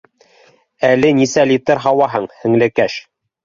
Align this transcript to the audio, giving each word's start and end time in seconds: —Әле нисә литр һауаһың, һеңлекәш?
—Әле 0.89 1.11
нисә 1.19 1.47
литр 1.51 1.85
һауаһың, 1.87 2.29
һеңлекәш? 2.43 3.01